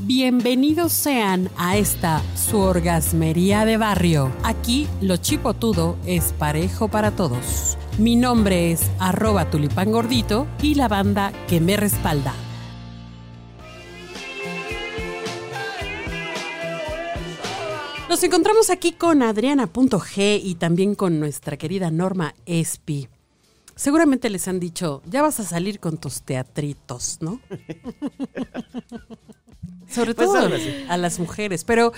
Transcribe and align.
Bienvenidos 0.00 0.92
sean 0.92 1.48
a 1.56 1.78
esta 1.78 2.22
su 2.34 2.58
orgasmería 2.58 3.64
de 3.64 3.78
barrio. 3.78 4.30
Aquí 4.42 4.86
lo 5.00 5.16
chipotudo 5.16 5.96
es 6.06 6.34
parejo 6.34 6.88
para 6.88 7.12
todos. 7.12 7.78
Mi 7.98 8.14
nombre 8.14 8.72
es 8.72 8.82
arroba 8.98 9.50
tulipán 9.50 9.92
gordito 9.92 10.46
y 10.60 10.74
la 10.74 10.88
banda 10.88 11.32
que 11.48 11.60
me 11.60 11.76
respalda. 11.76 12.34
Nos 18.10 18.22
encontramos 18.22 18.68
aquí 18.70 18.92
con 18.92 19.22
Adriana.g 19.22 20.40
y 20.42 20.54
también 20.56 20.94
con 20.94 21.18
nuestra 21.20 21.56
querida 21.56 21.90
Norma 21.90 22.34
Espi. 22.44 23.08
Seguramente 23.78 24.30
les 24.30 24.48
han 24.48 24.58
dicho, 24.58 25.02
ya 25.04 25.20
vas 25.20 25.38
a 25.38 25.44
salir 25.44 25.80
con 25.80 25.98
tus 25.98 26.22
teatritos, 26.22 27.18
¿no? 27.20 27.40
Sobre 29.96 30.14
Pues 30.14 30.28
todo 30.28 30.48
a 30.88 30.96
las 30.96 31.18
mujeres, 31.18 31.64
pero 31.64 31.92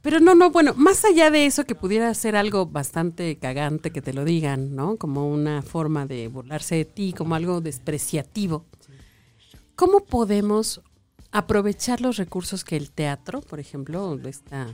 pero 0.00 0.20
no, 0.20 0.34
no, 0.34 0.50
bueno, 0.50 0.74
más 0.74 1.04
allá 1.04 1.30
de 1.30 1.46
eso 1.46 1.64
que 1.64 1.74
pudiera 1.74 2.12
ser 2.14 2.36
algo 2.36 2.66
bastante 2.66 3.36
cagante 3.36 3.90
que 3.90 4.00
te 4.00 4.12
lo 4.12 4.24
digan, 4.24 4.76
¿no? 4.76 4.96
Como 4.96 5.28
una 5.28 5.60
forma 5.62 6.06
de 6.06 6.28
burlarse 6.28 6.76
de 6.76 6.84
ti, 6.84 7.12
como 7.12 7.34
algo 7.34 7.60
despreciativo. 7.60 8.64
¿Cómo 9.74 10.04
podemos 10.04 10.82
aprovechar 11.32 12.00
los 12.00 12.16
recursos 12.16 12.64
que 12.64 12.76
el 12.76 12.90
teatro, 12.90 13.40
por 13.40 13.60
ejemplo, 13.60 14.18
esta 14.24 14.68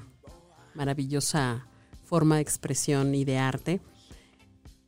maravillosa 0.74 1.66
forma 2.04 2.36
de 2.36 2.42
expresión 2.42 3.14
y 3.14 3.24
de 3.24 3.38
arte, 3.38 3.80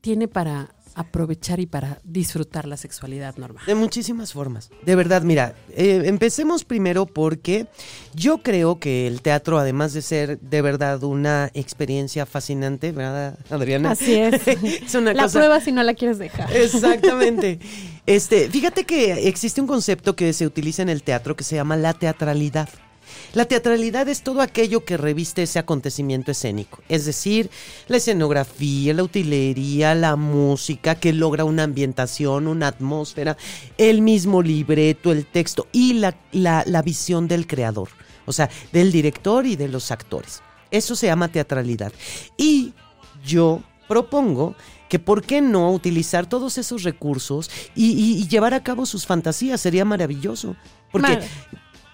tiene 0.06 0.28
para 0.28 0.69
aprovechar 0.95 1.59
y 1.59 1.66
para 1.66 1.98
disfrutar 2.05 2.69
la 2.69 2.77
sexualidad 2.77 3.37
normal? 3.38 3.65
De 3.66 3.74
muchísimas 3.74 4.32
formas. 4.32 4.70
De 4.84 4.95
verdad, 4.95 5.23
mira, 5.23 5.56
eh, 5.70 6.02
empecemos 6.05 6.62
primero 6.62 7.06
porque 7.06 7.66
yo 8.15 8.38
creo 8.38 8.79
que 8.79 9.09
el 9.09 9.20
teatro, 9.20 9.59
además 9.59 9.95
de 9.95 10.02
ser 10.02 10.38
de 10.38 10.62
verdad 10.62 11.02
una 11.02 11.51
experiencia 11.54 12.24
fascinante, 12.24 12.93
¿verdad, 12.93 13.37
Adriana? 13.51 13.90
Así 13.90 14.15
es. 14.15 14.46
es 14.46 14.95
una 14.95 15.13
la 15.13 15.24
cosa. 15.24 15.40
prueba 15.40 15.60
si 15.60 15.73
no 15.73 15.82
la 15.82 15.95
quieres 15.95 16.18
dejar. 16.18 16.54
Exactamente. 16.57 17.59
Este, 18.07 18.48
fíjate 18.48 18.85
que 18.85 19.26
existe 19.26 19.60
un 19.60 19.66
concepto 19.66 20.15
que 20.15 20.32
se 20.32 20.46
utiliza 20.46 20.80
en 20.80 20.88
el 20.88 21.02
teatro 21.02 21.35
que 21.35 21.43
se 21.43 21.57
llama 21.57 21.76
la 21.76 21.93
teatralidad. 21.93 22.68
La 23.35 23.45
teatralidad 23.45 24.09
es 24.09 24.23
todo 24.23 24.40
aquello 24.40 24.85
que 24.85 24.96
reviste 24.96 25.43
ese 25.43 25.59
acontecimiento 25.59 26.30
escénico, 26.30 26.82
es 26.88 27.04
decir, 27.04 27.51
la 27.88 27.98
escenografía, 27.98 28.95
la 28.95 29.02
utilería, 29.02 29.95
la 29.95 30.16
música 30.16 30.95
que 30.95 31.13
logra 31.13 31.45
una 31.45 31.65
ambientación, 31.65 32.46
una 32.46 32.68
atmósfera, 32.68 33.37
el 33.79 34.02
mismo 34.02 34.43
libreto, 34.43 35.13
el 35.13 35.26
texto 35.26 35.66
y 35.73 35.95
la, 35.95 36.16
la- 36.32 36.65
la 36.66 36.82
visión 36.82 37.29
del 37.29 37.46
creador, 37.46 37.88
o 38.24 38.32
sea, 38.32 38.51
del 38.73 38.90
director 38.93 39.46
y 39.46 39.57
de 39.57 39.68
los 39.68 39.91
actores. 39.91 40.43
Eso 40.70 40.96
se 40.96 41.07
llama 41.07 41.29
teatralidad. 41.29 41.93
Y 42.37 42.73
yo 43.24 43.63
propongo 43.88 44.57
que 44.88 44.98
por 44.98 45.23
qué 45.23 45.41
no 45.41 45.73
utilizar 45.73 46.26
todos 46.26 46.59
esos 46.59 46.82
recursos 46.82 47.51
y, 47.74 48.26
llevar 48.29 48.54
a 48.54 48.63
cabo 48.63 48.87
sus 48.87 49.07
fantasías, 49.07 49.60
sería 49.60 49.85
maravilloso. 49.85 50.57
Porque 50.93 51.18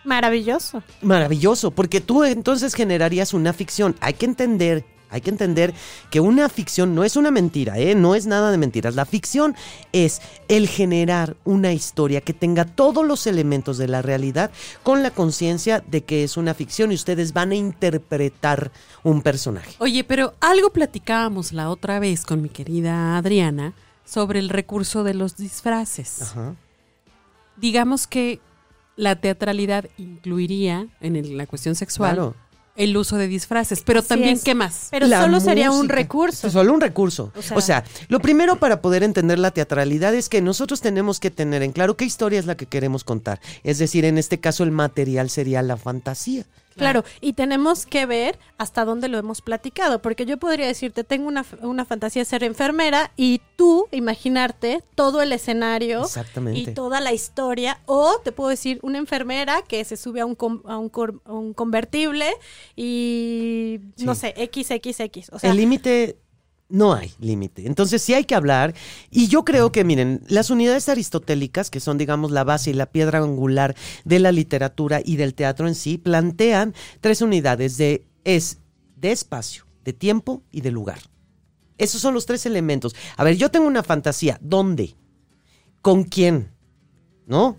Maravilloso. 0.04 0.82
Maravilloso, 1.00 1.70
porque 1.70 2.00
tú 2.00 2.24
entonces 2.24 2.74
generarías 2.74 3.34
una 3.34 3.52
ficción. 3.52 3.94
Hay 4.00 4.14
que 4.14 4.26
entender, 4.26 4.84
hay 5.10 5.20
que 5.20 5.30
entender 5.30 5.74
que 6.10 6.20
una 6.20 6.48
ficción 6.48 6.94
no 6.94 7.04
es 7.04 7.16
una 7.16 7.30
mentira, 7.30 7.78
¿eh? 7.78 7.94
no 7.94 8.14
es 8.14 8.26
nada 8.26 8.50
de 8.50 8.58
mentiras. 8.58 8.96
La 8.96 9.04
ficción 9.04 9.54
es 9.92 10.20
el 10.48 10.68
generar 10.68 11.36
una 11.44 11.72
historia 11.72 12.20
que 12.20 12.32
tenga 12.32 12.64
todos 12.64 13.06
los 13.06 13.26
elementos 13.26 13.78
de 13.78 13.88
la 13.88 14.02
realidad 14.02 14.50
con 14.82 15.02
la 15.02 15.12
conciencia 15.12 15.84
de 15.86 16.02
que 16.02 16.24
es 16.24 16.36
una 16.36 16.54
ficción 16.54 16.90
y 16.90 16.96
ustedes 16.96 17.32
van 17.32 17.52
a 17.52 17.56
interpretar 17.56 18.72
un 19.04 19.22
personaje. 19.22 19.76
Oye, 19.78 20.02
pero 20.02 20.34
algo 20.40 20.70
platicábamos 20.70 21.52
la 21.52 21.70
otra 21.70 22.00
vez 22.00 22.24
con 22.24 22.42
mi 22.42 22.48
querida 22.48 23.16
Adriana 23.16 23.74
sobre 24.04 24.40
el 24.40 24.48
recurso 24.48 25.04
de 25.04 25.14
los 25.14 25.36
disfraces. 25.36 26.22
Ajá. 26.22 26.56
Digamos 27.56 28.06
que 28.08 28.40
la 29.02 29.16
teatralidad 29.16 29.86
incluiría 29.98 30.86
en 31.00 31.16
el- 31.16 31.36
la 31.36 31.46
cuestión 31.46 31.74
sexual 31.74 32.14
Claro. 32.14 32.34
el 32.76 32.96
uso 32.96 33.16
de 33.16 33.26
disfraces, 33.28 33.82
pero 33.84 33.98
Así 33.98 34.08
también 34.08 34.34
es. 34.34 34.44
¿qué 34.44 34.54
más? 34.54 34.88
Pero 34.90 35.06
La 35.06 35.20
solo 35.22 35.40
sería 35.40 35.70
un 35.70 35.88
recurso. 35.88 36.48
Solo 36.50 36.72
un 36.72 36.80
recurso. 36.80 37.32
O 37.34 37.38
O 37.38 37.42
sea- 37.42 37.60
sea, 37.60 37.84
lo 38.08 38.20
primero 38.20 38.56
para 38.56 38.80
poder 38.80 39.02
entender 39.02 39.38
la 39.38 39.50
teatralidad 39.50 40.14
es 40.14 40.28
que 40.28 40.40
nosotros 40.40 40.80
tenemos 40.80 41.20
que 41.20 41.30
tener 41.30 41.62
en 41.62 41.72
claro 41.72 41.96
qué 41.96 42.04
historia 42.04 42.38
es 42.38 42.46
la 42.46 42.56
que 42.56 42.66
queremos 42.66 43.04
contar. 43.04 43.40
Es 43.64 43.78
decir, 43.78 44.04
en 44.04 44.16
este 44.18 44.38
caso 44.40 44.62
el 44.64 44.70
material 44.70 45.28
sería 45.28 45.60
la 45.62 45.76
fantasía. 45.76 46.46
Claro, 46.76 47.04
y 47.20 47.32
tenemos 47.34 47.86
que 47.86 48.06
ver 48.06 48.38
hasta 48.58 48.84
dónde 48.84 49.08
lo 49.08 49.18
hemos 49.18 49.42
platicado, 49.42 50.00
porque 50.02 50.24
yo 50.26 50.38
podría 50.38 50.66
decirte, 50.66 51.04
tengo 51.04 51.28
una, 51.28 51.44
una 51.62 51.84
fantasía 51.84 52.22
de 52.22 52.26
ser 52.26 52.44
enfermera 52.44 53.10
y 53.16 53.40
tú 53.56 53.86
imaginarte 53.90 54.82
todo 54.94 55.22
el 55.22 55.32
escenario 55.32 56.04
y 56.56 56.66
toda 56.74 57.00
la 57.00 57.12
historia, 57.12 57.80
o 57.86 58.18
te 58.24 58.32
puedo 58.32 58.50
decir 58.50 58.78
una 58.82 58.98
enfermera 58.98 59.62
que 59.62 59.84
se 59.84 59.96
sube 59.96 60.20
a 60.20 60.26
un, 60.26 60.34
com- 60.34 60.62
a 60.66 60.78
un, 60.78 60.88
cor- 60.88 61.20
a 61.24 61.32
un 61.32 61.52
convertible 61.54 62.26
y, 62.76 63.80
no 63.98 64.14
sé, 64.14 64.34
XXX, 64.36 65.30
o 65.32 65.38
sea, 65.38 65.50
el 65.50 65.56
límite 65.56 66.16
no 66.72 66.94
hay 66.94 67.12
límite. 67.20 67.66
Entonces 67.66 68.00
sí 68.02 68.14
hay 68.14 68.24
que 68.24 68.34
hablar. 68.34 68.74
Y 69.10 69.28
yo 69.28 69.44
creo 69.44 69.70
que, 69.70 69.84
miren, 69.84 70.22
las 70.26 70.48
unidades 70.50 70.88
aristotélicas, 70.88 71.70
que 71.70 71.80
son, 71.80 71.98
digamos, 71.98 72.30
la 72.30 72.44
base 72.44 72.70
y 72.70 72.74
la 72.74 72.86
piedra 72.86 73.18
angular 73.18 73.76
de 74.04 74.18
la 74.18 74.32
literatura 74.32 75.00
y 75.04 75.16
del 75.16 75.34
teatro 75.34 75.68
en 75.68 75.74
sí, 75.74 75.98
plantean 75.98 76.74
tres 77.00 77.20
unidades 77.20 77.76
de 77.76 78.06
es 78.24 78.58
de 78.96 79.12
espacio, 79.12 79.66
de 79.84 79.92
tiempo 79.92 80.42
y 80.50 80.62
de 80.62 80.70
lugar. 80.70 80.98
Esos 81.76 82.00
son 82.00 82.14
los 82.14 82.24
tres 82.24 82.46
elementos. 82.46 82.94
A 83.16 83.24
ver, 83.24 83.36
yo 83.36 83.50
tengo 83.50 83.66
una 83.66 83.82
fantasía. 83.82 84.38
¿Dónde? 84.40 84.96
¿Con 85.82 86.04
quién? 86.04 86.52
¿No? 87.26 87.58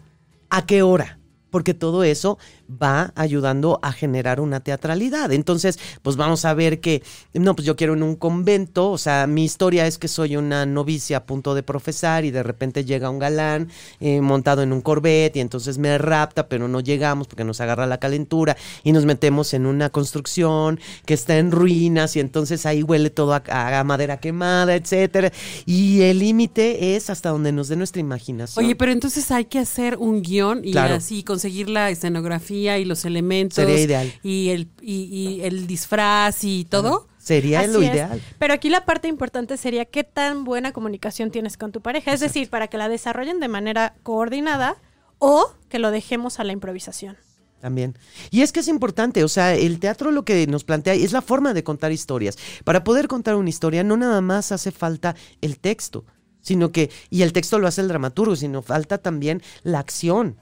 ¿A 0.49 0.65
qué 0.65 0.81
hora? 0.81 1.19
Porque 1.51 1.75
todo 1.75 2.03
eso 2.03 2.39
va 2.81 3.11
ayudando 3.15 3.79
a 3.81 3.91
generar 3.91 4.39
una 4.39 4.59
teatralidad. 4.61 5.31
Entonces, 5.31 5.79
pues 6.01 6.15
vamos 6.15 6.45
a 6.45 6.53
ver 6.53 6.79
que, 6.79 7.03
no, 7.33 7.55
pues 7.55 7.65
yo 7.65 7.75
quiero 7.75 7.93
en 7.93 8.03
un 8.03 8.15
convento, 8.15 8.91
o 8.91 8.97
sea, 8.97 9.27
mi 9.27 9.43
historia 9.43 9.85
es 9.87 9.97
que 9.97 10.07
soy 10.07 10.35
una 10.37 10.65
novicia 10.65 11.17
a 11.17 11.23
punto 11.25 11.55
de 11.55 11.63
profesar 11.63 12.25
y 12.25 12.31
de 12.31 12.43
repente 12.43 12.85
llega 12.85 13.09
un 13.09 13.19
galán 13.19 13.69
eh, 13.99 14.21
montado 14.21 14.61
en 14.63 14.73
un 14.73 14.81
Corvette 14.81 15.37
y 15.37 15.39
entonces 15.39 15.77
me 15.77 15.97
rapta, 15.97 16.47
pero 16.47 16.67
no 16.67 16.79
llegamos 16.79 17.27
porque 17.27 17.43
nos 17.43 17.61
agarra 17.61 17.85
la 17.85 17.99
calentura 17.99 18.55
y 18.83 18.91
nos 18.91 19.05
metemos 19.05 19.53
en 19.53 19.65
una 19.65 19.89
construcción 19.89 20.79
que 21.05 21.13
está 21.13 21.37
en 21.37 21.51
ruinas 21.51 22.15
y 22.15 22.19
entonces 22.19 22.65
ahí 22.65 22.83
huele 22.83 23.09
todo 23.09 23.33
a, 23.33 23.43
a 23.79 23.83
madera 23.83 24.17
quemada, 24.19 24.75
etcétera. 24.75 25.31
Y 25.65 26.01
el 26.01 26.19
límite 26.19 26.95
es 26.95 27.09
hasta 27.09 27.29
donde 27.29 27.51
nos 27.51 27.67
dé 27.67 27.75
nuestra 27.75 27.99
imaginación. 27.99 28.63
Oye, 28.63 28.75
pero 28.75 28.91
entonces 28.91 29.29
hay 29.31 29.45
que 29.45 29.59
hacer 29.59 29.97
un 29.97 30.21
guion 30.21 30.61
y 30.63 30.71
Claro. 30.71 30.95
así 30.95 31.23
conseguir 31.23 31.69
la 31.69 31.89
escenografía 31.89 32.62
y 32.77 32.85
los 32.85 33.05
elementos. 33.05 33.55
Sería 33.55 33.79
ideal. 33.79 34.13
Y 34.23 34.49
el, 34.49 34.69
y, 34.81 35.03
y 35.03 35.41
el 35.41 35.67
disfraz 35.67 36.43
y 36.43 36.65
todo. 36.65 37.07
Sería 37.17 37.61
Así 37.61 37.71
lo 37.71 37.81
es. 37.81 37.93
ideal. 37.93 38.21
Pero 38.37 38.53
aquí 38.53 38.69
la 38.69 38.85
parte 38.85 39.07
importante 39.07 39.55
sería 39.57 39.85
qué 39.85 40.03
tan 40.03 40.43
buena 40.43 40.73
comunicación 40.73 41.31
tienes 41.31 41.55
con 41.57 41.71
tu 41.71 41.81
pareja. 41.81 42.11
Es 42.11 42.19
decir, 42.19 42.49
para 42.49 42.67
que 42.67 42.77
la 42.77 42.89
desarrollen 42.89 43.39
de 43.39 43.47
manera 43.47 43.95
coordinada 44.03 44.75
o 45.19 45.53
que 45.69 45.79
lo 45.79 45.91
dejemos 45.91 46.39
a 46.39 46.43
la 46.43 46.51
improvisación. 46.51 47.17
También. 47.61 47.97
Y 48.29 48.41
es 48.41 48.51
que 48.51 48.59
es 48.59 48.67
importante, 48.67 49.23
o 49.23 49.29
sea, 49.29 49.55
el 49.55 49.79
teatro 49.79 50.11
lo 50.11 50.25
que 50.25 50.45
nos 50.47 50.65
plantea 50.65 50.95
es 50.95 51.13
la 51.13 51.21
forma 51.21 51.53
de 51.53 51.63
contar 51.63 51.93
historias. 51.93 52.37
Para 52.65 52.83
poder 52.83 53.07
contar 53.07 53.35
una 53.35 53.49
historia 53.49 53.85
no 53.85 53.95
nada 53.95 54.19
más 54.19 54.51
hace 54.51 54.71
falta 54.71 55.15
el 55.39 55.59
texto, 55.59 56.03
sino 56.41 56.73
que, 56.73 56.91
y 57.09 57.21
el 57.21 57.31
texto 57.31 57.59
lo 57.59 57.67
hace 57.69 57.79
el 57.79 57.87
dramaturgo, 57.87 58.35
sino 58.35 58.61
falta 58.63 58.97
también 58.97 59.41
la 59.63 59.79
acción. 59.79 60.35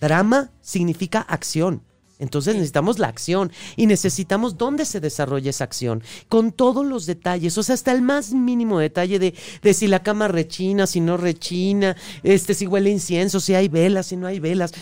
Drama 0.00 0.50
significa 0.60 1.20
acción. 1.20 1.82
Entonces 2.18 2.54
necesitamos 2.54 2.98
la 2.98 3.08
acción 3.08 3.52
y 3.76 3.86
necesitamos 3.86 4.58
dónde 4.58 4.84
se 4.84 5.00
desarrolla 5.00 5.50
esa 5.50 5.64
acción, 5.64 6.02
con 6.28 6.50
todos 6.50 6.84
los 6.84 7.06
detalles, 7.06 7.56
o 7.58 7.62
sea, 7.62 7.74
hasta 7.74 7.92
el 7.92 8.02
más 8.02 8.32
mínimo 8.32 8.80
detalle 8.80 9.18
de, 9.20 9.34
de 9.62 9.74
si 9.74 9.86
la 9.86 10.02
cama 10.02 10.26
rechina, 10.26 10.86
si 10.86 11.00
no 11.00 11.16
rechina, 11.16 11.96
este, 12.24 12.54
si 12.54 12.66
huele 12.66 12.90
incienso, 12.90 13.38
si 13.38 13.54
hay 13.54 13.68
velas, 13.68 14.06
si 14.06 14.16
no 14.16 14.26
hay 14.26 14.40
velas. 14.40 14.72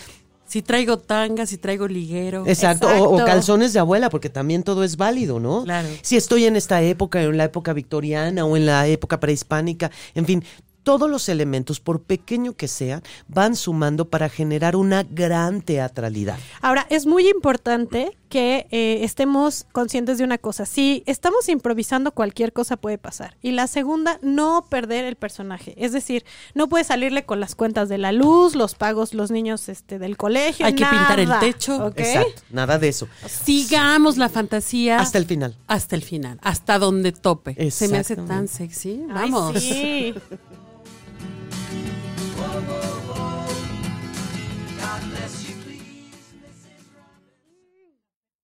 Si 0.47 0.63
traigo 0.63 0.99
tanga, 0.99 1.45
si 1.45 1.59
traigo 1.59 1.89
liguero. 1.89 2.45
Exacto, 2.47 2.87
O, 2.89 3.21
o 3.21 3.25
calzones 3.25 3.73
de 3.73 3.81
abuela, 3.81 4.11
porque 4.11 4.31
también 4.31 4.63
todo 4.63 4.85
es 4.85 4.97
válido, 4.97 5.41
¿no? 5.41 5.65
Claro. 5.65 5.89
Si 6.03 6.17
estoy 6.17 6.45
en 6.45 6.55
esta 6.55 6.81
época, 6.83 7.21
en 7.21 7.37
la 7.37 7.45
época 7.45 7.73
victoriana 7.73 8.45
o 8.45 8.57
en 8.57 8.65
la 8.65 8.87
época 8.87 9.19
prehispánica, 9.19 9.91
en 10.15 10.25
fin, 10.25 10.45
todos 10.87 11.11
los 11.11 11.29
elementos, 11.29 11.81
por 11.81 12.01
pequeño 12.01 12.53
que 12.53 12.69
sean, 12.69 13.03
van 13.27 13.57
sumando 13.57 14.05
para 14.05 14.29
generar 14.29 14.77
una 14.77 15.03
gran 15.03 15.61
teatralidad. 15.61 16.39
Ahora, 16.61 16.87
es 16.91 17.07
muy 17.07 17.29
importante 17.29 18.17
que 18.29 18.69
eh, 18.71 19.01
estemos 19.03 19.67
conscientes 19.73 20.19
de 20.19 20.23
una 20.23 20.39
cosa. 20.39 20.65
Si 20.65 21.03
estamos 21.07 21.49
improvisando, 21.49 22.13
cualquier 22.13 22.53
cosa 22.53 22.77
puede 22.77 22.99
pasar. 22.99 23.37
Y 23.43 23.51
la 23.51 23.67
segunda, 23.67 24.21
no 24.23 24.65
perder 24.69 25.07
el 25.07 25.17
personaje. 25.17 25.75
Es 25.77 25.91
decir, 25.91 26.25
no 26.55 26.69
puede 26.69 26.85
salirle 26.85 27.25
con 27.25 27.41
las 27.41 27.57
cuentas 27.57 27.89
de 27.89 27.99
la 27.99 28.13
luz, 28.13 28.55
los 28.55 28.77
pagos, 28.77 29.13
los 29.13 29.33
niños 29.33 29.69
este, 29.69 29.99
del 29.99 30.17
colegio. 30.17 30.67
Hay 30.67 30.77
que 30.77 30.87
pintar 30.87 31.19
el 31.19 31.31
techo. 31.41 31.89
Exacto, 31.97 32.43
nada 32.51 32.79
de 32.79 32.91
eso. 32.91 33.09
Sigamos 33.27 34.19
la 34.19 34.29
fantasía 34.29 35.01
Hasta 35.01 35.19
el 35.19 35.27
final. 35.27 35.57
hasta 35.67 35.97
el 35.97 36.03
final, 36.03 36.39
hasta 36.43 36.79
donde 36.79 37.11
tope. 37.11 37.73
Se 37.73 37.89
me 37.89 37.99
hace 37.99 38.15
tan 38.15 38.47
sexy. 38.47 39.03
Ay, 39.11 39.33
Vamos. 39.33 39.61
sí. 39.61 40.15